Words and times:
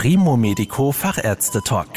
Primo 0.00 0.36
Medico 0.36 0.92
Fachärzte 0.92 1.60
Talk. 1.60 1.88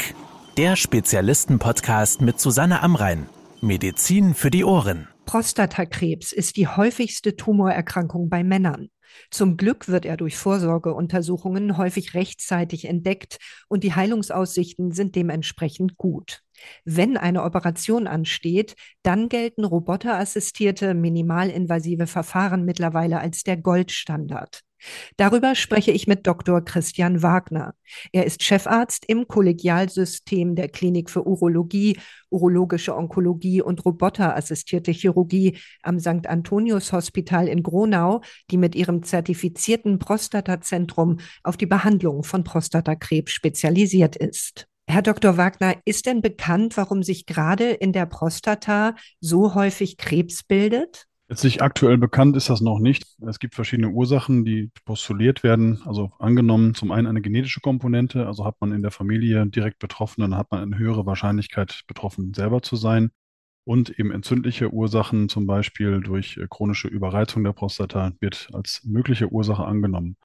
Der 0.56 0.74
Spezialisten-Podcast 0.74 2.20
mit 2.20 2.40
Susanne 2.40 2.82
Amrein. 2.82 3.28
Medizin 3.60 4.34
für 4.34 4.50
die 4.50 4.64
Ohren. 4.64 5.06
Prostatakrebs 5.24 6.32
ist 6.32 6.56
die 6.56 6.66
häufigste 6.66 7.36
Tumorerkrankung 7.36 8.28
bei 8.28 8.42
Männern. 8.42 8.88
Zum 9.30 9.56
Glück 9.56 9.86
wird 9.86 10.04
er 10.04 10.16
durch 10.16 10.36
Vorsorgeuntersuchungen 10.36 11.76
häufig 11.76 12.14
rechtzeitig 12.14 12.86
entdeckt 12.86 13.38
und 13.68 13.84
die 13.84 13.94
Heilungsaussichten 13.94 14.90
sind 14.90 15.14
dementsprechend 15.14 15.96
gut. 15.96 16.40
Wenn 16.84 17.16
eine 17.16 17.44
Operation 17.44 18.08
ansteht, 18.08 18.74
dann 19.04 19.28
gelten 19.28 19.64
roboterassistierte 19.64 20.94
minimalinvasive 20.94 22.08
Verfahren 22.08 22.64
mittlerweile 22.64 23.20
als 23.20 23.44
der 23.44 23.58
Goldstandard. 23.58 24.64
Darüber 25.16 25.54
spreche 25.54 25.92
ich 25.92 26.06
mit 26.06 26.26
Dr. 26.26 26.64
Christian 26.64 27.22
Wagner. 27.22 27.74
Er 28.12 28.26
ist 28.26 28.42
Chefarzt 28.42 29.04
im 29.06 29.28
Kollegialsystem 29.28 30.54
der 30.54 30.68
Klinik 30.68 31.10
für 31.10 31.26
Urologie, 31.26 31.98
urologische 32.30 32.96
Onkologie 32.96 33.62
und 33.62 33.84
roboterassistierte 33.84 34.90
Chirurgie 34.90 35.58
am 35.82 35.98
St. 35.98 36.26
Antonius 36.26 36.92
Hospital 36.92 37.48
in 37.48 37.62
Gronau, 37.62 38.22
die 38.50 38.56
mit 38.56 38.74
ihrem 38.74 39.02
zertifizierten 39.02 39.98
Prostatazentrum 39.98 41.18
auf 41.42 41.56
die 41.56 41.66
Behandlung 41.66 42.24
von 42.24 42.44
Prostatakrebs 42.44 43.32
spezialisiert 43.32 44.16
ist. 44.16 44.66
Herr 44.88 45.02
Dr. 45.02 45.36
Wagner, 45.36 45.76
ist 45.84 46.06
denn 46.06 46.20
bekannt, 46.20 46.76
warum 46.76 47.02
sich 47.02 47.24
gerade 47.24 47.70
in 47.70 47.92
der 47.92 48.06
Prostata 48.06 48.96
so 49.20 49.54
häufig 49.54 49.96
Krebs 49.96 50.42
bildet? 50.42 51.06
Letztlich 51.32 51.62
aktuell 51.62 51.96
bekannt 51.96 52.36
ist 52.36 52.50
das 52.50 52.60
noch 52.60 52.78
nicht. 52.78 53.06
Es 53.26 53.38
gibt 53.38 53.54
verschiedene 53.54 53.88
Ursachen, 53.88 54.44
die 54.44 54.70
postuliert 54.84 55.42
werden. 55.42 55.80
Also 55.86 56.12
angenommen, 56.18 56.74
zum 56.74 56.92
einen 56.92 57.06
eine 57.06 57.22
genetische 57.22 57.60
Komponente, 57.60 58.26
also 58.26 58.44
hat 58.44 58.60
man 58.60 58.70
in 58.70 58.82
der 58.82 58.90
Familie 58.90 59.46
direkt 59.46 59.78
Betroffene, 59.78 60.28
dann 60.28 60.38
hat 60.38 60.50
man 60.50 60.60
eine 60.60 60.76
höhere 60.76 61.06
Wahrscheinlichkeit, 61.06 61.84
betroffen 61.86 62.34
selber 62.34 62.60
zu 62.60 62.76
sein. 62.76 63.12
Und 63.64 63.98
eben 63.98 64.10
entzündliche 64.10 64.74
Ursachen, 64.74 65.30
zum 65.30 65.46
Beispiel 65.46 66.00
durch 66.02 66.36
äh, 66.36 66.46
chronische 66.50 66.88
Überreizung 66.88 67.42
der 67.44 67.54
Prostata, 67.54 68.12
wird 68.20 68.50
als 68.52 68.82
mögliche 68.84 69.32
Ursache 69.32 69.64
angenommen. 69.64 70.18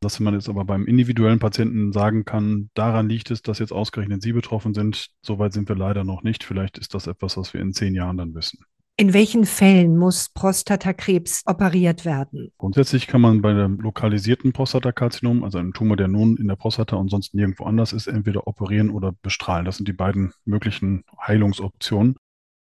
Dass 0.00 0.20
man 0.20 0.34
jetzt 0.34 0.48
aber 0.48 0.64
beim 0.64 0.86
individuellen 0.86 1.40
Patienten 1.40 1.90
sagen 1.90 2.24
kann, 2.24 2.70
daran 2.74 3.08
liegt 3.08 3.32
es, 3.32 3.42
dass 3.42 3.58
jetzt 3.58 3.72
ausgerechnet 3.72 4.22
Sie 4.22 4.32
betroffen 4.32 4.74
sind, 4.74 5.08
soweit 5.22 5.54
sind 5.54 5.68
wir 5.68 5.74
leider 5.74 6.04
noch 6.04 6.22
nicht. 6.22 6.44
Vielleicht 6.44 6.78
ist 6.78 6.94
das 6.94 7.08
etwas, 7.08 7.36
was 7.36 7.52
wir 7.52 7.60
in 7.60 7.72
zehn 7.72 7.96
Jahren 7.96 8.16
dann 8.16 8.32
wissen. 8.36 8.64
In 8.96 9.14
welchen 9.14 9.46
Fällen 9.46 9.96
muss 9.96 10.28
Prostatakrebs 10.28 11.42
operiert 11.46 12.04
werden? 12.04 12.52
Grundsätzlich 12.58 13.06
kann 13.06 13.20
man 13.20 13.40
bei 13.40 13.52
dem 13.52 13.80
lokalisierten 13.80 14.52
Prostatakarzinom, 14.52 15.44
also 15.44 15.58
einem 15.58 15.72
Tumor, 15.72 15.96
der 15.96 16.08
nun 16.08 16.36
in 16.36 16.46
der 16.46 16.56
Prostata 16.56 16.96
und 16.96 17.08
sonst 17.08 17.34
nirgendwo 17.34 17.64
anders 17.64 17.92
ist, 17.92 18.06
entweder 18.06 18.46
operieren 18.46 18.90
oder 18.90 19.12
bestrahlen. 19.22 19.64
Das 19.64 19.78
sind 19.78 19.88
die 19.88 19.94
beiden 19.94 20.32
möglichen 20.44 21.04
Heilungsoptionen. 21.20 22.16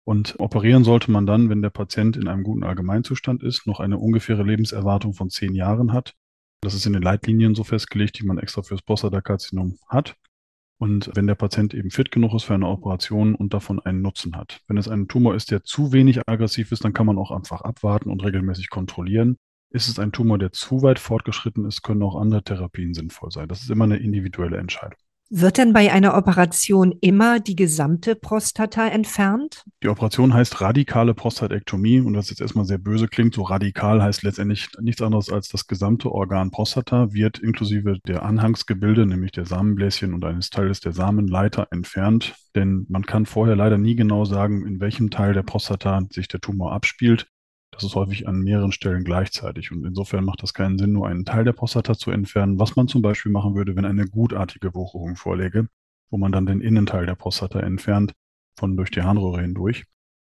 Und 0.05 0.39
operieren 0.39 0.83
sollte 0.83 1.11
man 1.11 1.25
dann, 1.25 1.49
wenn 1.49 1.61
der 1.61 1.71
Patient 1.71 2.15
in 2.15 2.27
einem 2.27 2.43
guten 2.43 2.63
Allgemeinzustand 2.63 3.43
ist, 3.43 3.67
noch 3.67 3.79
eine 3.79 3.97
ungefähre 3.97 4.43
Lebenserwartung 4.43 5.13
von 5.13 5.29
zehn 5.29 5.53
Jahren 5.53 5.93
hat 5.93 6.15
das 6.61 6.73
ist 6.73 6.85
in 6.85 6.93
den 6.93 7.01
Leitlinien 7.01 7.55
so 7.55 7.63
festgelegt, 7.63 8.19
die 8.19 8.25
man 8.25 8.37
extra 8.37 8.61
fürs 8.61 8.81
Prostatakarzinom 8.81 9.77
hat. 9.87 10.15
Und 10.79 11.11
wenn 11.13 11.27
der 11.27 11.35
Patient 11.35 11.73
eben 11.73 11.91
fit 11.91 12.09
genug 12.09 12.33
ist 12.33 12.45
für 12.45 12.53
eine 12.53 12.67
Operation 12.67 13.35
und 13.35 13.53
davon 13.53 13.81
einen 13.81 14.01
Nutzen 14.01 14.37
hat. 14.37 14.61
Wenn 14.67 14.77
es 14.77 14.87
ein 14.87 15.09
Tumor 15.09 15.35
ist, 15.35 15.51
der 15.51 15.63
zu 15.63 15.91
wenig 15.91 16.21
aggressiv 16.25 16.71
ist, 16.71 16.85
dann 16.85 16.93
kann 16.93 17.05
man 17.05 17.17
auch 17.17 17.31
einfach 17.31 17.61
abwarten 17.61 18.09
und 18.09 18.23
regelmäßig 18.23 18.69
kontrollieren. 18.69 19.37
Ist 19.71 19.89
es 19.89 19.99
ein 19.99 20.13
Tumor, 20.13 20.37
der 20.37 20.53
zu 20.53 20.81
weit 20.81 20.97
fortgeschritten 20.97 21.65
ist, 21.65 21.83
können 21.83 22.01
auch 22.01 22.15
andere 22.15 22.43
Therapien 22.43 22.93
sinnvoll 22.93 23.29
sein. 23.29 23.49
Das 23.49 23.61
ist 23.61 23.69
immer 23.69 23.83
eine 23.83 23.97
individuelle 23.97 24.57
Entscheidung. 24.57 24.97
Wird 25.31 25.59
denn 25.59 25.73
bei 25.73 25.91
einer 25.91 26.17
Operation 26.17 26.91
immer 27.01 27.39
die 27.39 27.55
gesamte 27.55 28.15
Prostata 28.15 28.87
entfernt? 28.87 29.63
Die 29.83 29.87
Operation 29.87 30.33
heißt 30.33 30.59
radikale 30.59 31.13
Prostatektomie 31.13 32.01
und 32.01 32.13
das 32.13 32.31
jetzt 32.31 32.41
erstmal 32.41 32.65
sehr 32.65 32.79
böse 32.79 33.07
klingt. 33.07 33.35
So 33.35 33.43
radikal 33.43 34.01
heißt 34.01 34.23
letztendlich 34.23 34.69
nichts 34.81 35.03
anderes 35.03 35.31
als 35.31 35.47
das 35.49 35.67
gesamte 35.67 36.11
Organ 36.11 36.49
Prostata 36.49 37.13
wird 37.13 37.37
inklusive 37.37 37.99
der 38.07 38.23
Anhangsgebilde, 38.23 39.05
nämlich 39.05 39.31
der 39.31 39.45
Samenbläschen 39.45 40.15
und 40.15 40.25
eines 40.25 40.49
Teiles 40.49 40.79
der 40.79 40.93
Samenleiter 40.93 41.67
entfernt. 41.69 42.33
Denn 42.55 42.87
man 42.89 43.05
kann 43.05 43.27
vorher 43.27 43.55
leider 43.55 43.77
nie 43.77 43.95
genau 43.95 44.25
sagen, 44.25 44.65
in 44.65 44.79
welchem 44.79 45.11
Teil 45.11 45.33
der 45.33 45.43
Prostata 45.43 46.01
sich 46.09 46.27
der 46.27 46.41
Tumor 46.41 46.71
abspielt. 46.73 47.27
Das 47.79 47.85
ist 47.85 47.95
häufig 47.95 48.27
an 48.27 48.41
mehreren 48.41 48.73
Stellen 48.73 49.05
gleichzeitig. 49.05 49.71
Und 49.71 49.85
insofern 49.85 50.25
macht 50.25 50.43
das 50.43 50.53
keinen 50.53 50.77
Sinn, 50.77 50.91
nur 50.91 51.07
einen 51.07 51.23
Teil 51.23 51.45
der 51.45 51.53
Prostata 51.53 51.95
zu 51.95 52.11
entfernen, 52.11 52.59
was 52.59 52.75
man 52.75 52.89
zum 52.89 53.01
Beispiel 53.01 53.31
machen 53.31 53.55
würde, 53.55 53.77
wenn 53.77 53.85
eine 53.85 54.05
gutartige 54.05 54.75
Wucherung 54.75 55.15
vorläge, 55.15 55.69
wo 56.09 56.17
man 56.17 56.33
dann 56.33 56.45
den 56.45 56.59
Innenteil 56.59 57.05
der 57.05 57.15
Prostata 57.15 57.61
entfernt, 57.61 58.11
von 58.57 58.75
durch 58.75 58.91
die 58.91 59.01
Harnröhre 59.01 59.39
hindurch. 59.39 59.85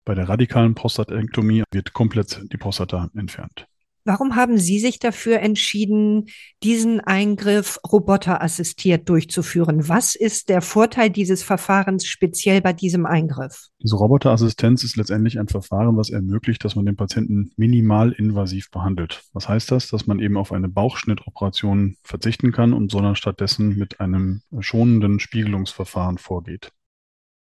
Bei 0.04 0.16
der 0.16 0.28
radikalen 0.28 0.76
Prostatektomie 0.76 1.64
wird 1.72 1.94
komplett 1.94 2.46
die 2.52 2.58
Prostata 2.58 3.10
entfernt. 3.16 3.69
Warum 4.10 4.36
haben 4.36 4.58
Sie 4.58 4.80
sich 4.80 4.98
dafür 4.98 5.40
entschieden, 5.40 6.30
diesen 6.64 7.00
Eingriff 7.00 7.80
roboterassistiert 7.92 9.08
durchzuführen? 9.08 9.88
Was 9.88 10.16
ist 10.16 10.50
der 10.50 10.62
Vorteil 10.62 11.12
dieses 11.12 11.44
Verfahrens 11.44 12.08
speziell 12.08 12.60
bei 12.60 12.74
diesem 12.74 13.06
Eingriff? 13.06 13.68
Diese 13.78 13.98
Roboterassistenz 13.98 14.84
ist 14.84 14.96
letztendlich 14.96 15.38
ein 15.38 15.48
Verfahren, 15.48 15.96
was 15.96 16.10
ermöglicht, 16.10 16.66
dass 16.66 16.76
man 16.76 16.88
den 16.88 16.96
Patienten 16.96 17.52
minimal 17.56 18.12
invasiv 18.12 18.72
behandelt. 18.72 19.22
Was 19.34 19.48
heißt 19.48 19.70
das? 19.70 19.90
Dass 19.90 20.08
man 20.08 20.18
eben 20.18 20.38
auf 20.38 20.54
eine 20.54 20.70
Bauchschnittoperation 20.70 21.98
verzichten 22.02 22.52
kann 22.52 22.74
und 22.74 22.90
sondern 22.90 23.16
stattdessen 23.16 23.78
mit 23.78 24.00
einem 24.00 24.42
schonenden 24.60 25.20
Spiegelungsverfahren 25.20 26.18
vorgeht 26.18 26.72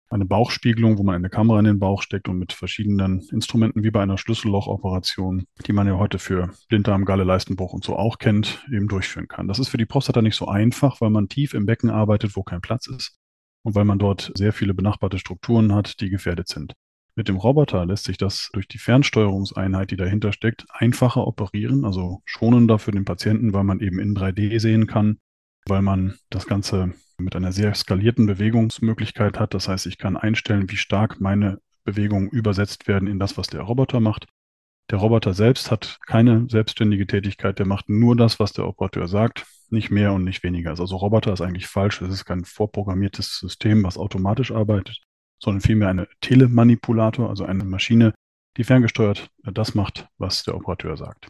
eine 0.10 0.26
Bauchspiegelung, 0.26 0.98
wo 0.98 1.04
man 1.04 1.16
eine 1.16 1.30
Kamera 1.30 1.60
in 1.60 1.66
den 1.66 1.80
Bauch 1.80 2.02
steckt 2.02 2.28
und 2.28 2.40
mit 2.40 2.54
verschiedenen 2.54 3.22
Instrumenten 3.32 3.84
wie 3.84 3.92
bei 3.92 4.02
einer 4.02 4.18
Schlüssellochoperation, 4.18 5.46
die 5.68 5.74
man 5.74 5.88
ja 5.88 5.98
heute 5.98 6.18
für 6.18 6.50
Blinddarm, 6.68 7.06
Galle, 7.06 7.24
Leistenbruch 7.24 7.74
und 7.74 7.84
so 7.84 7.96
auch 7.96 8.18
kennt, 8.18 8.66
eben 8.72 8.88
durchführen 8.88 9.28
kann. 9.28 9.48
Das 9.48 9.60
ist 9.60 9.70
für 9.70 9.78
die 9.78 9.86
Prostata 9.86 10.22
nicht 10.22 10.36
so 10.36 10.48
einfach, 10.48 11.00
weil 11.02 11.12
man 11.12 11.30
tief 11.30 11.54
im 11.54 11.66
Becken 11.66 11.90
arbeitet, 11.90 12.36
wo 12.36 12.44
kein 12.44 12.62
Platz 12.62 12.88
ist 12.88 13.20
und 13.64 13.76
weil 13.76 13.86
man 13.86 14.00
dort 14.00 14.32
sehr 14.36 14.54
viele 14.54 14.74
benachbarte 14.74 15.20
Strukturen 15.20 15.74
hat, 15.74 16.00
die 16.02 16.10
gefährdet 16.10 16.48
sind. 16.48 16.74
Mit 17.16 17.28
dem 17.28 17.38
Roboter 17.38 17.86
lässt 17.86 18.06
sich 18.06 18.18
das 18.18 18.50
durch 18.54 18.68
die 18.68 18.78
Fernsteuerungseinheit, 18.78 19.92
die 19.92 19.98
dahinter 19.98 20.32
steckt, 20.32 20.66
einfacher 20.70 21.28
operieren, 21.28 21.84
also 21.84 22.22
schonender 22.26 22.80
für 22.80 22.92
den 22.92 23.06
Patienten, 23.06 23.54
weil 23.54 23.66
man 23.66 23.82
eben 23.82 24.00
in 24.00 24.16
3D 24.16 24.60
sehen 24.60 24.88
kann, 24.88 25.20
weil 25.66 25.82
man 25.82 26.16
das 26.30 26.48
Ganze 26.48 26.94
mit 27.20 27.36
einer 27.36 27.52
sehr 27.52 27.74
skalierten 27.74 28.26
Bewegungsmöglichkeit 28.26 29.40
hat. 29.40 29.54
Das 29.54 29.68
heißt, 29.68 29.86
ich 29.86 29.98
kann 29.98 30.18
einstellen, 30.18 30.70
wie 30.70 30.78
stark 30.78 31.20
meine 31.20 31.60
Bewegungen 31.84 32.30
übersetzt 32.30 32.88
werden 32.88 33.08
in 33.08 33.20
das, 33.20 33.38
was 33.38 33.48
der 33.48 33.62
Roboter 33.62 34.00
macht. 34.00 34.28
Der 34.90 34.98
Roboter 34.98 35.34
selbst 35.34 35.70
hat 35.72 36.00
keine 36.08 36.48
selbstständige 36.50 37.06
Tätigkeit, 37.06 37.60
der 37.60 37.68
macht 37.68 37.90
nur 37.90 38.16
das, 38.16 38.40
was 38.40 38.54
der 38.54 38.68
Operateur 38.68 39.08
sagt, 39.08 39.46
nicht 39.70 39.92
mehr 39.92 40.14
und 40.14 40.24
nicht 40.24 40.44
weniger. 40.44 40.72
Also 40.72 40.96
Roboter 40.96 41.34
ist 41.34 41.42
eigentlich 41.42 41.68
falsch, 41.68 42.02
es 42.02 42.12
ist 42.12 42.26
kein 42.26 42.44
vorprogrammiertes 42.44 43.38
System, 43.38 43.84
was 43.84 43.98
automatisch 43.98 44.52
arbeitet, 44.52 45.00
sondern 45.40 45.62
vielmehr 45.62 45.90
eine 45.90 46.08
Telemanipulator, 46.22 47.30
also 47.30 47.46
eine 47.46 47.66
Maschine, 47.66 48.14
die 48.58 48.64
ferngesteuert 48.64 49.30
das 49.44 49.76
macht, 49.76 50.08
was 50.18 50.44
der 50.44 50.56
Operateur 50.56 50.98
sagt. 50.98 51.28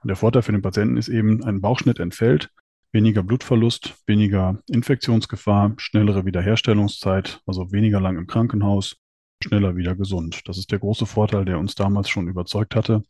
Und 0.00 0.08
der 0.08 0.16
Vorteil 0.16 0.42
für 0.42 0.52
den 0.52 0.62
Patienten 0.62 0.96
ist 0.96 1.08
eben, 1.08 1.44
ein 1.44 1.60
Bauchschnitt 1.60 2.00
entfällt, 2.00 2.50
weniger 2.92 3.22
Blutverlust, 3.22 3.94
weniger 4.06 4.58
Infektionsgefahr, 4.68 5.74
schnellere 5.78 6.24
Wiederherstellungszeit, 6.24 7.40
also 7.46 7.72
weniger 7.72 8.00
lang 8.00 8.18
im 8.18 8.26
Krankenhaus, 8.26 8.96
schneller 9.42 9.76
wieder 9.76 9.96
gesund. 9.96 10.42
Das 10.46 10.58
ist 10.58 10.70
der 10.70 10.78
große 10.78 11.06
Vorteil, 11.06 11.44
der 11.44 11.58
uns 11.58 11.74
damals 11.74 12.08
schon 12.08 12.28
überzeugt 12.28 12.76
hatte. 12.76 13.02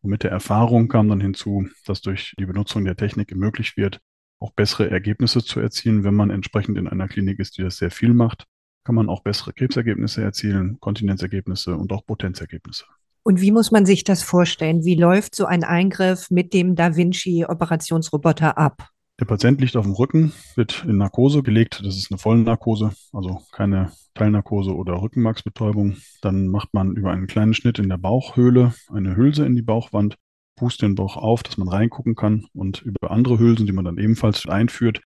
Und 0.00 0.10
mit 0.10 0.22
der 0.22 0.30
Erfahrung 0.30 0.88
kam 0.88 1.08
dann 1.08 1.20
hinzu, 1.20 1.68
dass 1.84 2.00
durch 2.00 2.34
die 2.38 2.46
Benutzung 2.46 2.84
der 2.84 2.96
Technik 2.96 3.30
ermöglicht 3.30 3.76
wird, 3.76 4.00
auch 4.40 4.52
bessere 4.52 4.90
Ergebnisse 4.90 5.42
zu 5.42 5.60
erzielen. 5.60 6.04
Wenn 6.04 6.14
man 6.14 6.30
entsprechend 6.30 6.78
in 6.78 6.88
einer 6.88 7.08
Klinik 7.08 7.38
ist, 7.38 7.58
die 7.58 7.62
das 7.62 7.76
sehr 7.76 7.90
viel 7.90 8.14
macht, 8.14 8.44
kann 8.84 8.94
man 8.94 9.08
auch 9.08 9.22
bessere 9.22 9.52
Krebsergebnisse 9.52 10.22
erzielen, 10.22 10.78
Kontinenzergebnisse 10.80 11.76
und 11.76 11.92
auch 11.92 12.06
Potenzergebnisse. 12.06 12.84
Und 13.24 13.40
wie 13.42 13.50
muss 13.50 13.70
man 13.70 13.84
sich 13.84 14.04
das 14.04 14.22
vorstellen? 14.22 14.84
Wie 14.84 14.94
läuft 14.94 15.34
so 15.34 15.44
ein 15.44 15.64
Eingriff 15.64 16.30
mit 16.30 16.54
dem 16.54 16.76
Da 16.76 16.96
Vinci 16.96 17.44
Operationsroboter 17.44 18.56
ab? 18.56 18.88
Der 19.20 19.24
Patient 19.24 19.60
liegt 19.60 19.76
auf 19.76 19.84
dem 19.84 19.94
Rücken, 19.94 20.32
wird 20.54 20.84
in 20.84 20.98
Narkose 20.98 21.42
gelegt. 21.42 21.80
Das 21.84 21.96
ist 21.96 22.12
eine 22.12 22.18
Vollnarkose, 22.18 22.92
also 23.12 23.42
keine 23.50 23.90
Teilnarkose 24.14 24.72
oder 24.72 25.02
Rückenmarksbetäubung. 25.02 25.96
Dann 26.22 26.46
macht 26.46 26.72
man 26.72 26.94
über 26.94 27.10
einen 27.10 27.26
kleinen 27.26 27.52
Schnitt 27.52 27.80
in 27.80 27.88
der 27.88 27.96
Bauchhöhle 27.96 28.74
eine 28.88 29.16
Hülse 29.16 29.44
in 29.44 29.56
die 29.56 29.62
Bauchwand, 29.62 30.16
pust 30.54 30.82
den 30.82 30.94
Bauch 30.94 31.16
auf, 31.16 31.42
dass 31.42 31.56
man 31.56 31.68
reingucken 31.68 32.14
kann. 32.14 32.46
Und 32.54 32.82
über 32.82 33.10
andere 33.10 33.40
Hülsen, 33.40 33.66
die 33.66 33.72
man 33.72 33.84
dann 33.84 33.98
ebenfalls 33.98 34.46
einführt, 34.46 35.00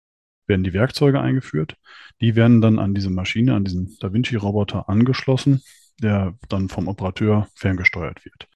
werden 0.46 0.64
die 0.64 0.74
Werkzeuge 0.74 1.18
eingeführt. 1.18 1.76
Die 2.20 2.36
werden 2.36 2.60
dann 2.60 2.78
an 2.78 2.92
diese 2.92 3.10
Maschine, 3.10 3.54
an 3.54 3.64
diesen 3.64 3.96
Da 4.00 4.12
Vinci-Roboter 4.12 4.90
angeschlossen, 4.90 5.62
der 6.02 6.36
dann 6.50 6.68
vom 6.68 6.86
Operateur 6.86 7.48
ferngesteuert 7.54 8.26
wird. 8.26 8.46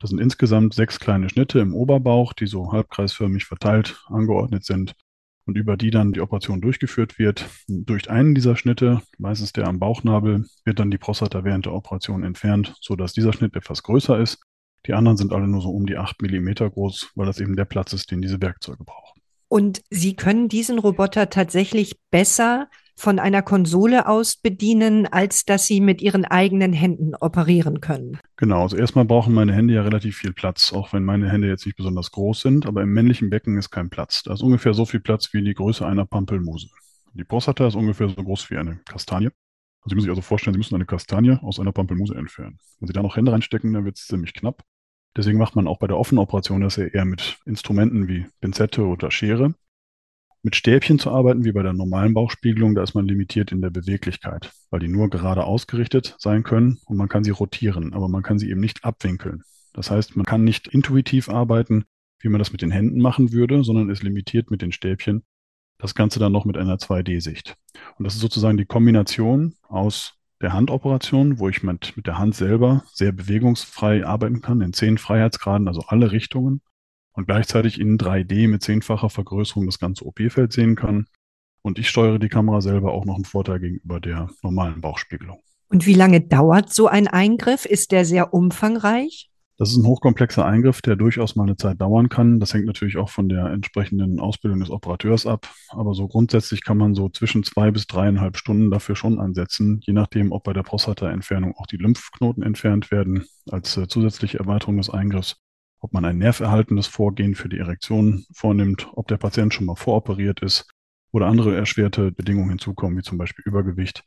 Das 0.00 0.10
sind 0.10 0.18
insgesamt 0.18 0.74
sechs 0.74 0.98
kleine 0.98 1.28
Schnitte 1.28 1.60
im 1.60 1.74
Oberbauch, 1.74 2.32
die 2.32 2.46
so 2.46 2.72
halbkreisförmig 2.72 3.44
verteilt 3.44 4.02
angeordnet 4.08 4.64
sind. 4.64 4.94
und 5.46 5.56
über 5.56 5.76
die 5.76 5.90
dann 5.90 6.12
die 6.12 6.20
Operation 6.20 6.60
durchgeführt 6.60 7.18
wird. 7.18 7.48
Durch 7.66 8.08
einen 8.08 8.34
dieser 8.34 8.56
Schnitte, 8.56 9.02
meistens 9.18 9.52
der 9.52 9.66
am 9.66 9.80
Bauchnabel, 9.80 10.46
wird 10.64 10.78
dann 10.78 10.90
die 10.92 10.98
Prostata 10.98 11.42
während 11.44 11.66
der 11.66 11.72
Operation 11.72 12.22
entfernt, 12.22 12.74
sodass 12.80 13.14
dieser 13.14 13.32
Schnitt 13.32 13.56
etwas 13.56 13.82
größer 13.82 14.18
ist. 14.20 14.38
Die 14.86 14.94
anderen 14.94 15.16
sind 15.16 15.32
alle 15.32 15.48
nur 15.48 15.60
so 15.60 15.70
um 15.70 15.86
die 15.86 15.96
8 15.96 16.22
mm 16.22 16.52
groß, 16.72 17.10
weil 17.16 17.26
das 17.26 17.40
eben 17.40 17.56
der 17.56 17.64
Platz 17.64 17.92
ist, 17.92 18.10
den 18.10 18.22
diese 18.22 18.40
Werkzeuge 18.40 18.84
brauchen. 18.84 19.20
Und 19.48 19.82
Sie 19.90 20.14
können 20.14 20.48
diesen 20.48 20.78
Roboter 20.78 21.28
tatsächlich 21.30 21.98
besser 22.10 22.68
von 23.00 23.18
einer 23.18 23.42
Konsole 23.42 24.06
aus 24.06 24.36
bedienen, 24.36 25.06
als 25.06 25.44
dass 25.44 25.66
Sie 25.66 25.80
mit 25.80 26.02
Ihren 26.02 26.24
eigenen 26.24 26.72
Händen 26.72 27.14
operieren 27.14 27.80
können. 27.80 28.18
Genau, 28.36 28.62
also 28.62 28.76
erstmal 28.76 29.04
brauchen 29.04 29.34
meine 29.34 29.54
Hände 29.54 29.74
ja 29.74 29.82
relativ 29.82 30.18
viel 30.18 30.32
Platz, 30.32 30.72
auch 30.72 30.92
wenn 30.92 31.04
meine 31.04 31.30
Hände 31.30 31.48
jetzt 31.48 31.66
nicht 31.66 31.76
besonders 31.76 32.10
groß 32.12 32.40
sind, 32.40 32.66
aber 32.66 32.82
im 32.82 32.92
männlichen 32.92 33.30
Becken 33.30 33.56
ist 33.58 33.70
kein 33.70 33.90
Platz. 33.90 34.22
Da 34.22 34.34
ist 34.34 34.42
ungefähr 34.42 34.74
so 34.74 34.84
viel 34.84 35.00
Platz 35.00 35.32
wie 35.32 35.42
die 35.42 35.54
Größe 35.54 35.86
einer 35.86 36.06
Pampelmuse. 36.06 36.68
Die 37.14 37.24
Prostata 37.24 37.66
ist 37.66 37.74
ungefähr 37.74 38.08
so 38.08 38.22
groß 38.22 38.50
wie 38.50 38.56
eine 38.56 38.80
Kastanie. 38.88 39.30
Also 39.82 39.90
Sie 39.90 39.94
müssen 39.94 40.04
sich 40.04 40.10
also 40.10 40.22
vorstellen, 40.22 40.54
Sie 40.54 40.58
müssen 40.58 40.74
eine 40.74 40.86
Kastanie 40.86 41.38
aus 41.42 41.58
einer 41.58 41.72
Pampelmuse 41.72 42.14
entfernen. 42.14 42.58
Wenn 42.78 42.86
Sie 42.86 42.92
da 42.92 43.02
noch 43.02 43.16
Hände 43.16 43.32
reinstecken, 43.32 43.72
dann 43.72 43.84
wird 43.84 43.96
es 43.96 44.06
ziemlich 44.06 44.34
knapp. 44.34 44.62
Deswegen 45.16 45.38
macht 45.38 45.56
man 45.56 45.66
auch 45.66 45.78
bei 45.78 45.86
der 45.86 45.96
offenen 45.96 46.20
Operation 46.20 46.60
das 46.60 46.76
ja 46.76 46.84
eher 46.84 47.04
mit 47.04 47.38
Instrumenten 47.44 48.06
wie 48.06 48.26
Pinzette 48.40 48.84
oder 48.84 49.10
Schere. 49.10 49.54
Mit 50.42 50.56
Stäbchen 50.56 50.98
zu 50.98 51.10
arbeiten, 51.10 51.44
wie 51.44 51.52
bei 51.52 51.62
der 51.62 51.74
normalen 51.74 52.14
Bauchspiegelung, 52.14 52.74
da 52.74 52.82
ist 52.82 52.94
man 52.94 53.06
limitiert 53.06 53.52
in 53.52 53.60
der 53.60 53.68
Beweglichkeit, 53.68 54.52
weil 54.70 54.80
die 54.80 54.88
nur 54.88 55.10
gerade 55.10 55.44
ausgerichtet 55.44 56.16
sein 56.18 56.44
können 56.44 56.78
und 56.86 56.96
man 56.96 57.08
kann 57.08 57.24
sie 57.24 57.30
rotieren, 57.30 57.92
aber 57.92 58.08
man 58.08 58.22
kann 58.22 58.38
sie 58.38 58.50
eben 58.50 58.60
nicht 58.60 58.84
abwinkeln. 58.84 59.42
Das 59.74 59.90
heißt, 59.90 60.16
man 60.16 60.24
kann 60.24 60.42
nicht 60.42 60.66
intuitiv 60.68 61.28
arbeiten, 61.28 61.84
wie 62.20 62.28
man 62.28 62.38
das 62.38 62.52
mit 62.52 62.62
den 62.62 62.70
Händen 62.70 63.00
machen 63.00 63.32
würde, 63.32 63.62
sondern 63.64 63.90
ist 63.90 64.02
limitiert 64.02 64.50
mit 64.50 64.62
den 64.62 64.72
Stäbchen. 64.72 65.24
Das 65.78 65.94
Ganze 65.94 66.18
dann 66.18 66.32
noch 66.32 66.46
mit 66.46 66.56
einer 66.56 66.76
2D-Sicht. 66.76 67.56
Und 67.98 68.04
das 68.04 68.14
ist 68.14 68.20
sozusagen 68.20 68.56
die 68.56 68.66
Kombination 68.66 69.54
aus 69.62 70.14
der 70.40 70.52
Handoperation, 70.54 71.38
wo 71.38 71.48
ich 71.48 71.62
mit, 71.62 71.96
mit 71.96 72.06
der 72.06 72.18
Hand 72.18 72.34
selber 72.34 72.84
sehr 72.92 73.12
bewegungsfrei 73.12 74.06
arbeiten 74.06 74.40
kann, 74.40 74.62
in 74.62 74.72
zehn 74.72 74.96
Freiheitsgraden, 74.96 75.68
also 75.68 75.82
alle 75.86 76.12
Richtungen, 76.12 76.62
und 77.12 77.26
gleichzeitig 77.26 77.80
in 77.80 77.98
3D 77.98 78.48
mit 78.48 78.62
zehnfacher 78.62 79.10
Vergrößerung 79.10 79.66
das 79.66 79.78
ganze 79.78 80.06
OP-Feld 80.06 80.52
sehen 80.52 80.76
kann. 80.76 81.06
Und 81.62 81.78
ich 81.78 81.88
steuere 81.88 82.18
die 82.18 82.28
Kamera 82.28 82.60
selber 82.60 82.92
auch 82.92 83.04
noch 83.04 83.16
einen 83.16 83.24
Vorteil 83.24 83.60
gegenüber 83.60 84.00
der 84.00 84.30
normalen 84.42 84.80
Bauchspiegelung. 84.80 85.40
Und 85.68 85.86
wie 85.86 85.94
lange 85.94 86.20
dauert 86.20 86.72
so 86.72 86.88
ein 86.88 87.06
Eingriff? 87.06 87.64
Ist 87.64 87.92
der 87.92 88.04
sehr 88.04 88.34
umfangreich? 88.34 89.30
Das 89.60 89.72
ist 89.72 89.76
ein 89.76 89.86
hochkomplexer 89.86 90.46
Eingriff, 90.46 90.80
der 90.80 90.96
durchaus 90.96 91.36
mal 91.36 91.42
eine 91.42 91.54
Zeit 91.54 91.82
dauern 91.82 92.08
kann. 92.08 92.40
Das 92.40 92.54
hängt 92.54 92.64
natürlich 92.64 92.96
auch 92.96 93.10
von 93.10 93.28
der 93.28 93.44
entsprechenden 93.48 94.18
Ausbildung 94.18 94.60
des 94.60 94.70
Operateurs 94.70 95.26
ab. 95.26 95.48
Aber 95.68 95.92
so 95.92 96.08
grundsätzlich 96.08 96.64
kann 96.64 96.78
man 96.78 96.94
so 96.94 97.10
zwischen 97.10 97.44
zwei 97.44 97.70
bis 97.70 97.86
dreieinhalb 97.86 98.38
Stunden 98.38 98.70
dafür 98.70 98.96
schon 98.96 99.20
ansetzen, 99.20 99.82
je 99.84 99.92
nachdem, 99.92 100.32
ob 100.32 100.44
bei 100.44 100.54
der 100.54 100.62
Prostata-Entfernung 100.62 101.54
auch 101.58 101.66
die 101.66 101.76
Lymphknoten 101.76 102.42
entfernt 102.42 102.90
werden 102.90 103.26
als 103.50 103.76
äh, 103.76 103.86
zusätzliche 103.86 104.38
Erweiterung 104.38 104.78
des 104.78 104.88
Eingriffs 104.88 105.36
ob 105.80 105.92
man 105.92 106.04
ein 106.04 106.18
nerverhaltendes 106.18 106.86
Vorgehen 106.86 107.34
für 107.34 107.48
die 107.48 107.58
Erektion 107.58 108.24
vornimmt, 108.32 108.88
ob 108.94 109.08
der 109.08 109.16
Patient 109.16 109.52
schon 109.52 109.66
mal 109.66 109.76
voroperiert 109.76 110.40
ist 110.40 110.68
oder 111.12 111.26
andere 111.26 111.56
erschwerte 111.56 112.12
Bedingungen 112.12 112.50
hinzukommen, 112.50 112.98
wie 112.98 113.02
zum 113.02 113.18
Beispiel 113.18 113.44
Übergewicht 113.46 114.04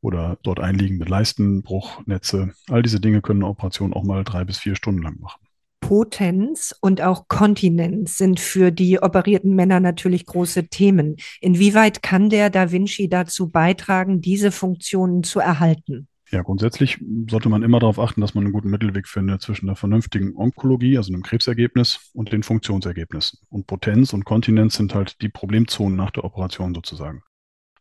oder 0.00 0.38
dort 0.42 0.60
einliegende 0.60 1.04
Leistenbruchnetze. 1.04 2.52
All 2.68 2.82
diese 2.82 3.00
Dinge 3.00 3.22
können 3.22 3.42
eine 3.42 3.50
Operation 3.50 3.92
auch 3.92 4.04
mal 4.04 4.24
drei 4.24 4.44
bis 4.44 4.58
vier 4.58 4.76
Stunden 4.76 5.02
lang 5.02 5.18
machen. 5.20 5.46
Potenz 5.80 6.74
und 6.80 7.00
auch 7.00 7.28
Kontinenz 7.28 8.18
sind 8.18 8.40
für 8.40 8.72
die 8.72 9.00
operierten 9.00 9.54
Männer 9.54 9.78
natürlich 9.78 10.26
große 10.26 10.68
Themen. 10.68 11.16
Inwieweit 11.40 12.02
kann 12.02 12.28
der 12.30 12.50
Da 12.50 12.72
Vinci 12.72 13.08
dazu 13.08 13.50
beitragen, 13.50 14.20
diese 14.20 14.50
Funktionen 14.50 15.22
zu 15.22 15.38
erhalten? 15.38 16.08
Ja, 16.30 16.42
grundsätzlich 16.42 16.98
sollte 17.30 17.48
man 17.48 17.62
immer 17.62 17.78
darauf 17.78 18.00
achten, 18.00 18.20
dass 18.20 18.34
man 18.34 18.44
einen 18.44 18.52
guten 18.52 18.68
Mittelweg 18.70 19.06
findet 19.06 19.42
zwischen 19.42 19.68
einer 19.68 19.76
vernünftigen 19.76 20.34
Onkologie, 20.36 20.96
also 20.96 21.12
einem 21.12 21.22
Krebsergebnis, 21.22 22.10
und 22.14 22.32
den 22.32 22.42
Funktionsergebnissen. 22.42 23.38
Und 23.48 23.68
Potenz 23.68 24.12
und 24.12 24.24
Kontinenz 24.24 24.76
sind 24.76 24.94
halt 24.94 25.20
die 25.22 25.28
Problemzonen 25.28 25.96
nach 25.96 26.10
der 26.10 26.24
Operation 26.24 26.74
sozusagen. 26.74 27.22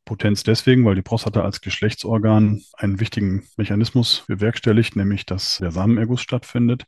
Potenz 0.06 0.44
deswegen, 0.44 0.86
weil 0.86 0.94
die 0.94 1.02
Prostata 1.02 1.42
als 1.42 1.62
Geschlechtsorgan 1.62 2.62
einen 2.78 3.00
wichtigen 3.00 3.48
Mechanismus 3.58 4.24
bewerkstelligt, 4.28 4.96
nämlich 4.96 5.26
dass 5.26 5.58
der 5.58 5.72
Samenerguss 5.72 6.22
stattfindet. 6.22 6.86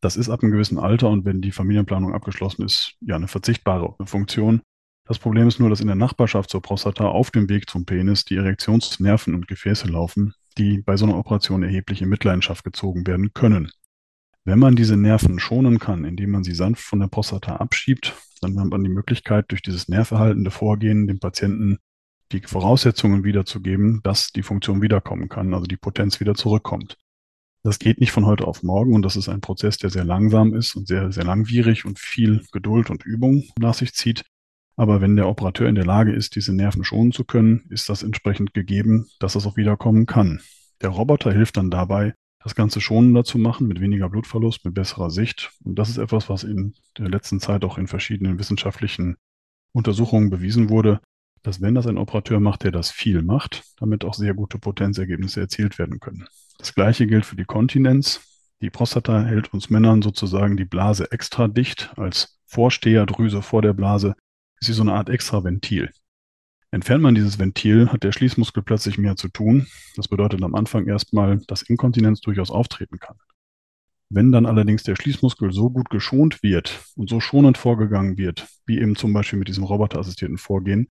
Das 0.00 0.16
ist 0.16 0.28
ab 0.28 0.42
einem 0.42 0.50
gewissen 0.50 0.78
Alter 0.78 1.08
und 1.10 1.24
wenn 1.24 1.40
die 1.40 1.52
Familienplanung 1.52 2.12
abgeschlossen 2.12 2.64
ist, 2.64 2.94
ja 3.00 3.14
eine 3.14 3.28
verzichtbare 3.28 3.94
Funktion. 4.04 4.62
Das 5.04 5.20
Problem 5.20 5.46
ist 5.46 5.60
nur, 5.60 5.70
dass 5.70 5.80
in 5.80 5.86
der 5.86 5.96
Nachbarschaft 5.96 6.50
zur 6.50 6.60
Prostata 6.60 7.06
auf 7.06 7.30
dem 7.30 7.48
Weg 7.48 7.70
zum 7.70 7.86
Penis 7.86 8.24
die 8.24 8.36
Erektionsnerven 8.36 9.34
und 9.34 9.46
Gefäße 9.46 9.86
laufen, 9.86 10.34
die 10.58 10.82
bei 10.82 10.96
so 10.96 11.06
einer 11.06 11.16
Operation 11.16 11.62
erheblich 11.62 12.02
in 12.02 12.08
Mitleidenschaft 12.08 12.64
gezogen 12.64 13.06
werden 13.06 13.32
können. 13.32 13.70
Wenn 14.44 14.58
man 14.58 14.76
diese 14.76 14.96
Nerven 14.96 15.38
schonen 15.38 15.78
kann, 15.78 16.04
indem 16.04 16.30
man 16.30 16.44
sie 16.44 16.54
sanft 16.54 16.82
von 16.82 17.00
der 17.00 17.08
Prostata 17.08 17.56
abschiebt, 17.56 18.14
dann 18.40 18.58
hat 18.58 18.68
man 18.68 18.82
die 18.82 18.90
Möglichkeit, 18.90 19.46
durch 19.48 19.62
dieses 19.62 19.88
nerverhaltende 19.88 20.50
Vorgehen 20.50 21.06
dem 21.06 21.18
Patienten 21.18 21.78
die 22.32 22.40
Voraussetzungen 22.40 23.24
wiederzugeben, 23.24 24.00
dass 24.02 24.32
die 24.32 24.42
Funktion 24.42 24.82
wiederkommen 24.82 25.28
kann, 25.28 25.54
also 25.54 25.66
die 25.66 25.76
Potenz 25.76 26.20
wieder 26.20 26.34
zurückkommt. 26.34 26.96
Das 27.62 27.78
geht 27.78 28.00
nicht 28.00 28.12
von 28.12 28.26
heute 28.26 28.46
auf 28.46 28.62
morgen 28.62 28.94
und 28.94 29.02
das 29.02 29.16
ist 29.16 29.28
ein 29.28 29.40
Prozess, 29.40 29.78
der 29.78 29.90
sehr 29.90 30.04
langsam 30.04 30.54
ist 30.54 30.76
und 30.76 30.86
sehr, 30.86 31.10
sehr 31.12 31.24
langwierig 31.24 31.84
und 31.84 31.98
viel 31.98 32.44
Geduld 32.52 32.90
und 32.90 33.04
Übung 33.04 33.44
nach 33.58 33.74
sich 33.74 33.94
zieht. 33.94 34.24
Aber 34.78 35.00
wenn 35.00 35.16
der 35.16 35.28
Operateur 35.28 35.68
in 35.68 35.74
der 35.74 35.84
Lage 35.84 36.12
ist, 36.12 36.36
diese 36.36 36.54
Nerven 36.54 36.84
schonen 36.84 37.10
zu 37.10 37.24
können, 37.24 37.64
ist 37.68 37.88
das 37.88 38.04
entsprechend 38.04 38.54
gegeben, 38.54 39.08
dass 39.18 39.34
es 39.34 39.44
auch 39.44 39.56
wiederkommen 39.56 40.06
kann. 40.06 40.40
Der 40.82 40.90
Roboter 40.90 41.32
hilft 41.32 41.56
dann 41.56 41.68
dabei, 41.68 42.14
das 42.44 42.54
Ganze 42.54 42.80
schonender 42.80 43.24
zu 43.24 43.38
machen, 43.38 43.66
mit 43.66 43.80
weniger 43.80 44.08
Blutverlust, 44.08 44.64
mit 44.64 44.74
besserer 44.74 45.10
Sicht. 45.10 45.50
Und 45.64 45.80
das 45.80 45.88
ist 45.88 45.98
etwas, 45.98 46.28
was 46.28 46.44
in 46.44 46.74
der 46.96 47.08
letzten 47.08 47.40
Zeit 47.40 47.64
auch 47.64 47.76
in 47.76 47.88
verschiedenen 47.88 48.38
wissenschaftlichen 48.38 49.16
Untersuchungen 49.72 50.30
bewiesen 50.30 50.70
wurde, 50.70 51.00
dass 51.42 51.60
wenn 51.60 51.74
das 51.74 51.88
ein 51.88 51.98
Operateur 51.98 52.38
macht, 52.38 52.62
der 52.62 52.70
das 52.70 52.92
viel 52.92 53.22
macht, 53.22 53.64
damit 53.80 54.04
auch 54.04 54.14
sehr 54.14 54.34
gute 54.34 54.60
Potenzergebnisse 54.60 55.40
erzielt 55.40 55.80
werden 55.80 55.98
können. 55.98 56.28
Das 56.56 56.72
gleiche 56.72 57.08
gilt 57.08 57.26
für 57.26 57.36
die 57.36 57.44
Kontinenz. 57.44 58.20
Die 58.62 58.70
Prostata 58.70 59.24
hält 59.24 59.52
uns 59.52 59.70
Männern 59.70 60.02
sozusagen 60.02 60.56
die 60.56 60.64
Blase 60.64 61.10
extra 61.10 61.48
dicht 61.48 61.92
als 61.96 62.38
Vorsteherdrüse 62.46 63.42
vor 63.42 63.62
der 63.62 63.72
Blase, 63.72 64.14
ist 64.60 64.68
wie 64.68 64.72
so 64.72 64.82
eine 64.82 64.94
Art 64.94 65.08
Extraventil. 65.08 65.90
Entfernt 66.70 67.02
man 67.02 67.14
dieses 67.14 67.38
Ventil, 67.38 67.88
hat 67.88 68.04
der 68.04 68.12
Schließmuskel 68.12 68.62
plötzlich 68.62 68.98
mehr 68.98 69.16
zu 69.16 69.28
tun. 69.28 69.66
Das 69.96 70.08
bedeutet 70.08 70.42
am 70.42 70.54
Anfang 70.54 70.86
erstmal, 70.86 71.38
dass 71.46 71.62
Inkontinenz 71.62 72.20
durchaus 72.20 72.50
auftreten 72.50 72.98
kann. 72.98 73.16
Wenn 74.10 74.32
dann 74.32 74.46
allerdings 74.46 74.82
der 74.82 74.96
Schließmuskel 74.96 75.52
so 75.52 75.70
gut 75.70 75.88
geschont 75.88 76.42
wird 76.42 76.80
und 76.94 77.08
so 77.08 77.20
schonend 77.20 77.56
vorgegangen 77.56 78.18
wird, 78.18 78.46
wie 78.66 78.78
eben 78.78 78.96
zum 78.96 79.12
Beispiel 79.12 79.38
mit 79.38 79.48
diesem 79.48 79.64
roboterassistierten 79.64 80.38
Vorgehen, 80.38 80.88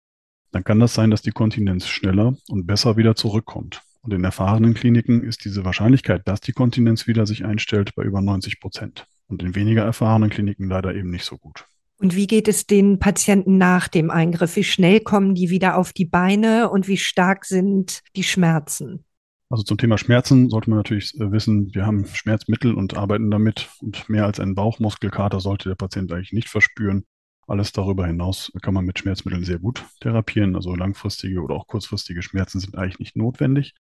dann 0.50 0.64
kann 0.64 0.80
das 0.80 0.92
sein, 0.92 1.10
dass 1.10 1.22
die 1.22 1.30
Kontinenz 1.30 1.88
schneller 1.88 2.36
und 2.48 2.66
besser 2.66 2.98
wieder 2.98 3.16
zurückkommt. 3.16 3.82
Und 4.02 4.12
in 4.12 4.24
erfahrenen 4.24 4.74
Kliniken 4.74 5.22
ist 5.22 5.44
diese 5.44 5.64
Wahrscheinlichkeit, 5.64 6.26
dass 6.26 6.40
die 6.40 6.52
Kontinenz 6.52 7.06
wieder 7.06 7.24
sich 7.24 7.44
einstellt, 7.44 7.94
bei 7.94 8.02
über 8.02 8.20
90 8.20 8.60
Prozent. 8.60 9.06
Und 9.26 9.42
in 9.42 9.54
weniger 9.54 9.84
erfahrenen 9.84 10.28
Kliniken 10.28 10.68
leider 10.68 10.94
eben 10.94 11.10
nicht 11.10 11.24
so 11.24 11.38
gut. 11.38 11.66
Und 12.02 12.16
wie 12.16 12.26
geht 12.26 12.48
es 12.48 12.66
den 12.66 12.98
Patienten 12.98 13.58
nach 13.58 13.86
dem 13.86 14.10
Eingriff? 14.10 14.56
Wie 14.56 14.64
schnell 14.64 14.98
kommen 14.98 15.36
die 15.36 15.50
wieder 15.50 15.76
auf 15.76 15.92
die 15.92 16.04
Beine 16.04 16.68
und 16.68 16.88
wie 16.88 16.96
stark 16.96 17.44
sind 17.44 18.00
die 18.16 18.24
Schmerzen? 18.24 19.04
Also 19.48 19.62
zum 19.62 19.78
Thema 19.78 19.98
Schmerzen 19.98 20.50
sollte 20.50 20.68
man 20.68 20.80
natürlich 20.80 21.14
äh, 21.20 21.30
wissen, 21.30 21.72
wir 21.72 21.86
haben 21.86 22.04
Schmerzmittel 22.06 22.74
und 22.74 22.96
arbeiten 22.96 23.30
damit. 23.30 23.68
Und 23.80 24.08
mehr 24.08 24.26
als 24.26 24.40
einen 24.40 24.56
Bauchmuskelkater 24.56 25.38
sollte 25.38 25.68
der 25.68 25.76
Patient 25.76 26.10
eigentlich 26.10 26.32
nicht 26.32 26.48
verspüren. 26.48 27.04
Alles 27.46 27.70
darüber 27.70 28.04
hinaus 28.04 28.50
kann 28.62 28.74
man 28.74 28.84
mit 28.84 28.98
Schmerzmitteln 28.98 29.44
sehr 29.44 29.60
gut 29.60 29.84
therapieren. 30.00 30.56
Also 30.56 30.74
langfristige 30.74 31.40
oder 31.40 31.54
auch 31.54 31.68
kurzfristige 31.68 32.22
Schmerzen 32.22 32.58
sind 32.58 32.76
eigentlich 32.76 32.98
nicht 32.98 33.16
notwendig. 33.16 33.74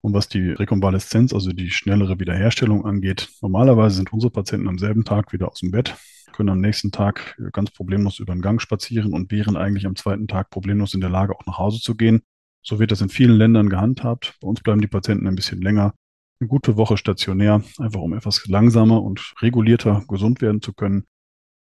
Und 0.00 0.14
was 0.14 0.26
die 0.30 0.52
Rekonvaleszenz, 0.52 1.34
also 1.34 1.50
die 1.50 1.70
schnellere 1.70 2.18
Wiederherstellung 2.18 2.86
angeht, 2.86 3.28
normalerweise 3.42 3.96
sind 3.96 4.10
unsere 4.10 4.30
Patienten 4.30 4.68
am 4.68 4.78
selben 4.78 5.04
Tag 5.04 5.34
wieder 5.34 5.50
aus 5.50 5.60
dem 5.60 5.70
Bett, 5.70 5.94
können 6.38 6.50
am 6.50 6.60
nächsten 6.60 6.92
Tag 6.92 7.36
ganz 7.52 7.72
problemlos 7.72 8.20
über 8.20 8.32
den 8.32 8.42
Gang 8.42 8.62
spazieren 8.62 9.12
und 9.12 9.32
wären 9.32 9.56
eigentlich 9.56 9.86
am 9.86 9.96
zweiten 9.96 10.28
Tag 10.28 10.50
problemlos 10.50 10.94
in 10.94 11.00
der 11.00 11.10
Lage, 11.10 11.34
auch 11.34 11.44
nach 11.46 11.58
Hause 11.58 11.80
zu 11.80 11.96
gehen. 11.96 12.22
So 12.62 12.78
wird 12.78 12.92
das 12.92 13.00
in 13.00 13.08
vielen 13.08 13.36
Ländern 13.36 13.68
gehandhabt. 13.68 14.36
Bei 14.40 14.46
uns 14.46 14.60
bleiben 14.60 14.80
die 14.80 14.86
Patienten 14.86 15.26
ein 15.26 15.34
bisschen 15.34 15.60
länger, 15.60 15.94
eine 16.38 16.46
gute 16.46 16.76
Woche 16.76 16.96
stationär, 16.96 17.64
einfach 17.78 18.00
um 18.00 18.12
etwas 18.12 18.46
langsamer 18.46 19.02
und 19.02 19.34
regulierter 19.42 20.04
gesund 20.06 20.40
werden 20.40 20.62
zu 20.62 20.74
können. 20.74 21.06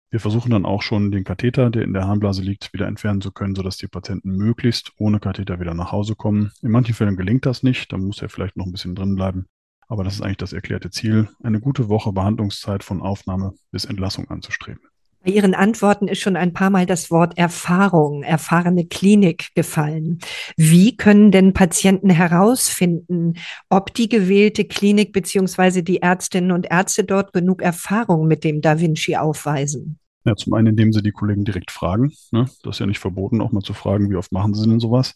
Wir 0.10 0.20
versuchen 0.20 0.50
dann 0.50 0.66
auch 0.66 0.82
schon 0.82 1.12
den 1.12 1.24
Katheter, 1.24 1.70
der 1.70 1.84
in 1.84 1.94
der 1.94 2.08
Harnblase 2.08 2.42
liegt, 2.42 2.74
wieder 2.74 2.88
entfernen 2.88 3.22
zu 3.22 3.32
können, 3.32 3.54
sodass 3.54 3.78
die 3.78 3.88
Patienten 3.88 4.32
möglichst 4.32 4.92
ohne 4.98 5.20
Katheter 5.20 5.60
wieder 5.60 5.76
nach 5.76 5.92
Hause 5.92 6.16
kommen. 6.16 6.52
In 6.64 6.72
manchen 6.72 6.96
Fällen 6.96 7.16
gelingt 7.16 7.46
das 7.46 7.62
nicht, 7.62 7.94
dann 7.94 8.02
muss 8.02 8.24
er 8.24 8.30
vielleicht 8.30 8.58
noch 8.58 8.66
ein 8.66 8.72
bisschen 8.72 8.96
drin 8.96 9.14
bleiben. 9.14 9.46
Aber 9.94 10.04
das 10.04 10.16
ist 10.16 10.22
eigentlich 10.22 10.38
das 10.38 10.54
erklärte 10.54 10.90
Ziel, 10.90 11.28
eine 11.44 11.60
gute 11.60 11.88
Woche 11.88 12.12
Behandlungszeit 12.14 12.84
von 12.84 13.00
Aufnahme 13.00 13.54
bis 13.70 13.86
Entlassung 13.86 14.28
anzustreben. 14.28 14.82
Bei 15.24 15.32
Ihren 15.32 15.54
Antworten 15.54 16.08
ist 16.08 16.20
schon 16.20 16.36
ein 16.36 16.52
paar 16.52 16.72
Mal 16.72 16.88
das 16.88 17.12
Wort 17.12 17.38
Erfahrung, 17.38 18.24
erfahrene 18.24 18.88
Klinik 18.88 19.50
gefallen. 19.54 20.18
Wie 20.58 20.98
können 20.98 21.30
denn 21.30 21.54
Patienten 21.54 22.10
herausfinden, 22.10 23.36
ob 23.70 23.94
die 23.94 24.10
gewählte 24.10 24.66
Klinik 24.66 25.14
beziehungsweise 25.14 25.84
die 25.84 26.02
Ärztinnen 26.02 26.52
und 26.52 26.72
Ärzte 26.72 27.04
dort 27.04 27.32
genug 27.32 27.62
Erfahrung 27.62 28.28
mit 28.28 28.44
dem 28.44 28.62
Da 28.62 28.80
Vinci 28.80 29.16
aufweisen? 29.16 30.00
Ja, 30.26 30.36
zum 30.36 30.54
einen, 30.54 30.70
indem 30.70 30.92
Sie 30.92 31.04
die 31.04 31.12
Kollegen 31.12 31.46
direkt 31.46 31.70
fragen. 31.70 32.14
Ne? 32.32 32.46
Das 32.64 32.78
ist 32.78 32.80
ja 32.80 32.88
nicht 32.88 32.98
verboten, 32.98 33.42
auch 33.42 33.52
mal 33.52 33.62
zu 33.62 33.76
fragen, 33.76 34.10
wie 34.10 34.16
oft 34.16 34.32
machen 34.32 34.56
Sie 34.56 34.68
denn 34.68 34.80
sowas? 34.80 35.14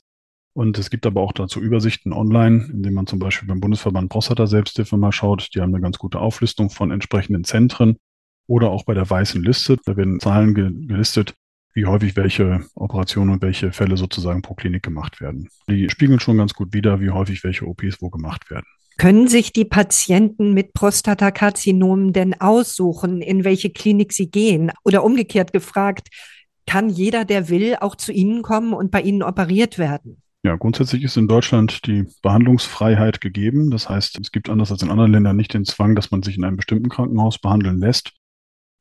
Und 0.57 0.79
es 0.79 0.89
gibt 0.89 1.05
aber 1.05 1.21
auch 1.21 1.33
dazu 1.33 1.61
Übersichten 1.61 2.11
online, 2.11 2.67
indem 2.73 2.95
man 2.95 3.05
zum 3.05 3.19
Beispiel 3.19 3.47
beim 3.47 3.59
Bundesverband 3.59 4.09
Prostata 4.09 4.47
Selbsthilfe 4.47 4.97
mal 4.97 5.11
schaut. 5.11 5.49
Die 5.53 5.61
haben 5.61 5.71
eine 5.71 5.83
ganz 5.83 5.99
gute 5.99 6.17
Auflistung 6.19 6.71
von 6.71 6.89
entsprechenden 6.89 7.43
Zentren 7.43 7.97
oder 8.47 8.71
auch 8.71 8.83
bei 8.83 8.95
der 8.95 9.07
weißen 9.07 9.43
Liste. 9.43 9.77
Da 9.85 9.95
werden 9.95 10.19
Zahlen 10.19 10.55
gelistet, 10.55 11.35
wie 11.75 11.85
häufig 11.85 12.15
welche 12.15 12.65
Operationen 12.73 13.33
und 13.33 13.43
welche 13.43 13.71
Fälle 13.71 13.97
sozusagen 13.97 14.41
pro 14.41 14.55
Klinik 14.55 14.81
gemacht 14.81 15.21
werden. 15.21 15.47
Die 15.69 15.91
spiegeln 15.91 16.19
schon 16.19 16.39
ganz 16.39 16.55
gut 16.55 16.73
wider, 16.73 16.99
wie 17.01 17.11
häufig 17.11 17.43
welche 17.43 17.67
OPs 17.67 18.01
wo 18.01 18.09
gemacht 18.09 18.49
werden. 18.49 18.65
Können 18.97 19.27
sich 19.27 19.53
die 19.53 19.65
Patienten 19.65 20.55
mit 20.55 20.73
Prostatakarzinomen 20.73 22.13
denn 22.13 22.33
aussuchen, 22.41 23.21
in 23.21 23.43
welche 23.43 23.69
Klinik 23.69 24.11
sie 24.11 24.31
gehen? 24.31 24.71
Oder 24.83 25.03
umgekehrt 25.03 25.53
gefragt, 25.53 26.07
kann 26.65 26.89
jeder, 26.89 27.25
der 27.25 27.47
will, 27.49 27.75
auch 27.79 27.95
zu 27.95 28.11
Ihnen 28.11 28.41
kommen 28.41 28.73
und 28.73 28.89
bei 28.89 29.01
Ihnen 29.01 29.21
operiert 29.21 29.77
werden? 29.77 30.23
Ja, 30.43 30.55
grundsätzlich 30.55 31.03
ist 31.03 31.17
in 31.17 31.27
Deutschland 31.27 31.85
die 31.87 32.05
Behandlungsfreiheit 32.21 33.21
gegeben. 33.21 33.71
Das 33.71 33.89
heißt, 33.89 34.19
es 34.19 34.31
gibt 34.31 34.49
anders 34.49 34.71
als 34.71 34.81
in 34.81 34.91
anderen 34.91 35.11
Ländern 35.11 35.35
nicht 35.35 35.53
den 35.53 35.65
Zwang, 35.65 35.95
dass 35.95 36.11
man 36.11 36.23
sich 36.23 36.37
in 36.37 36.43
einem 36.43 36.57
bestimmten 36.57 36.89
Krankenhaus 36.89 37.39
behandeln 37.39 37.79
lässt. 37.79 38.13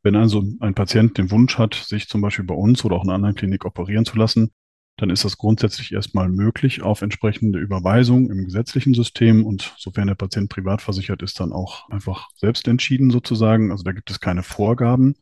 Wenn 0.03 0.15
also 0.15 0.45
ein 0.61 0.75
Patient 0.75 1.19
den 1.19 1.31
Wunsch 1.31 1.59
hat, 1.59 1.75
sich 1.75 2.09
zum 2.09 2.21
Beispiel 2.21 2.45
bei 2.45 2.55
uns 2.55 2.85
oder 2.85 2.97
auch 2.97 3.03
in 3.03 3.09
einer 3.09 3.17
anderen 3.17 3.35
Klinik 3.35 3.65
operieren 3.65 4.05
zu 4.05 4.17
lassen, 4.17 4.53
dann 4.99 5.11
ist 5.11 5.25
das 5.25 5.37
grundsätzlich 5.37 5.93
erstmal 5.93 6.29
möglich 6.29 6.83
auf 6.83 7.03
entsprechende 7.03 7.59
Überweisung 7.59 8.31
im 8.31 8.45
gesetzlichen 8.45 8.95
System 8.95 9.45
und 9.45 9.75
sofern 9.77 10.09
der 10.09 10.15
Patient 10.15 10.49
privat 10.49 10.81
versichert 10.81 11.23
ist, 11.23 11.39
dann 11.41 11.53
auch 11.53 11.89
einfach 11.91 12.29
selbst 12.37 12.67
entschieden 12.69 13.11
sozusagen. 13.11 13.71
Also 13.73 13.83
da 13.83 13.93
gibt 13.93 14.11
es 14.11 14.21
keine 14.21 14.43
Vorgaben. 14.43 15.17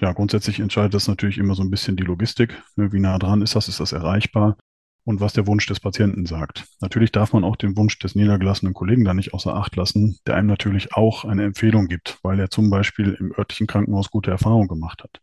Ja, 0.00 0.12
grundsätzlich 0.12 0.60
entscheidet 0.60 0.94
das 0.94 1.06
natürlich 1.06 1.38
immer 1.38 1.54
so 1.54 1.62
ein 1.62 1.70
bisschen 1.70 1.96
die 1.96 2.02
Logistik. 2.02 2.62
Ne, 2.76 2.92
wie 2.92 3.00
nah 3.00 3.18
dran 3.18 3.42
ist 3.42 3.56
das? 3.56 3.68
Ist 3.68 3.80
das 3.80 3.92
erreichbar? 3.92 4.56
Und 5.04 5.20
was 5.20 5.32
der 5.32 5.46
Wunsch 5.46 5.66
des 5.66 5.80
Patienten 5.80 6.26
sagt. 6.26 6.64
Natürlich 6.80 7.12
darf 7.12 7.32
man 7.32 7.44
auch 7.44 7.56
den 7.56 7.76
Wunsch 7.76 7.98
des 7.98 8.14
niedergelassenen 8.14 8.74
Kollegen 8.74 9.04
da 9.04 9.14
nicht 9.14 9.34
außer 9.34 9.54
Acht 9.54 9.76
lassen, 9.76 10.18
der 10.26 10.36
einem 10.36 10.48
natürlich 10.48 10.94
auch 10.94 11.24
eine 11.24 11.44
Empfehlung 11.44 11.88
gibt, 11.88 12.18
weil 12.22 12.40
er 12.40 12.50
zum 12.50 12.70
Beispiel 12.70 13.16
im 13.18 13.32
örtlichen 13.36 13.66
Krankenhaus 13.66 14.10
gute 14.10 14.30
Erfahrungen 14.30 14.68
gemacht 14.68 15.02
hat. 15.02 15.20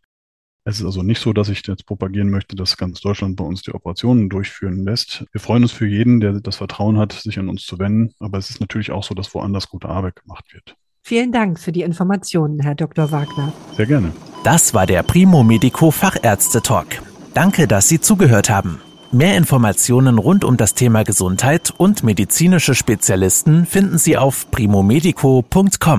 Es 0.64 0.78
ist 0.78 0.86
also 0.86 1.02
nicht 1.02 1.20
so, 1.20 1.32
dass 1.32 1.48
ich 1.48 1.66
jetzt 1.66 1.86
propagieren 1.86 2.30
möchte, 2.30 2.54
dass 2.54 2.76
ganz 2.76 3.00
Deutschland 3.00 3.34
bei 3.34 3.44
uns 3.44 3.62
die 3.62 3.74
Operationen 3.74 4.28
durchführen 4.28 4.84
lässt. 4.84 5.24
Wir 5.32 5.40
freuen 5.40 5.64
uns 5.64 5.72
für 5.72 5.86
jeden, 5.86 6.20
der 6.20 6.34
das 6.34 6.56
Vertrauen 6.56 6.98
hat, 6.98 7.12
sich 7.12 7.38
an 7.40 7.48
uns 7.48 7.66
zu 7.66 7.80
wenden. 7.80 8.14
Aber 8.20 8.38
es 8.38 8.48
ist 8.48 8.60
natürlich 8.60 8.92
auch 8.92 9.02
so, 9.02 9.14
dass 9.14 9.34
woanders 9.34 9.68
gute 9.68 9.88
Arbeit 9.88 10.22
gemacht 10.22 10.52
wird. 10.52 10.76
Vielen 11.02 11.32
Dank 11.32 11.58
für 11.58 11.72
die 11.72 11.82
Informationen, 11.82 12.60
Herr 12.60 12.76
Dr. 12.76 13.10
Wagner. 13.10 13.52
Sehr 13.76 13.86
gerne. 13.86 14.12
Das 14.44 14.72
war 14.72 14.86
der 14.86 15.02
Primo 15.02 15.42
Medico 15.42 15.90
Fachärzte 15.90 16.62
Talk. 16.62 17.02
Danke, 17.34 17.66
dass 17.66 17.88
Sie 17.88 18.00
zugehört 18.00 18.48
haben. 18.48 18.78
Mehr 19.14 19.36
Informationen 19.36 20.16
rund 20.16 20.42
um 20.42 20.56
das 20.56 20.72
Thema 20.72 21.02
Gesundheit 21.04 21.70
und 21.76 22.02
medizinische 22.02 22.74
Spezialisten 22.74 23.66
finden 23.66 23.98
Sie 23.98 24.16
auf 24.16 24.50
primomedico.com. 24.50 25.98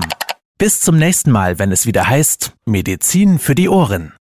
Bis 0.58 0.80
zum 0.80 0.96
nächsten 0.96 1.30
Mal, 1.30 1.60
wenn 1.60 1.70
es 1.70 1.86
wieder 1.86 2.08
heißt 2.08 2.56
Medizin 2.66 3.38
für 3.38 3.54
die 3.54 3.68
Ohren. 3.68 4.14